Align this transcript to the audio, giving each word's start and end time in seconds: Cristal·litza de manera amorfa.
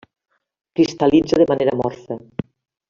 Cristal·litza 0.79 1.41
de 1.43 1.49
manera 1.53 1.77
amorfa. 1.79 2.23